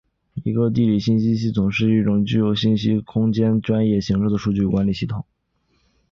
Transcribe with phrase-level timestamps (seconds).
[0.43, 5.23] 一个地理信息系统是一种具有信息系统空间专业形式的数据管理系统。